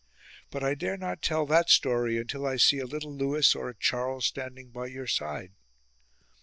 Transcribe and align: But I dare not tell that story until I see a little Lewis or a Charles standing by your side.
But 0.49 0.63
I 0.63 0.73
dare 0.73 0.97
not 0.97 1.21
tell 1.21 1.45
that 1.45 1.69
story 1.69 2.17
until 2.17 2.43
I 2.43 2.55
see 2.57 2.79
a 2.79 2.87
little 2.87 3.13
Lewis 3.15 3.53
or 3.53 3.69
a 3.69 3.75
Charles 3.75 4.25
standing 4.25 4.69
by 4.69 4.87
your 4.87 5.05
side. 5.05 5.51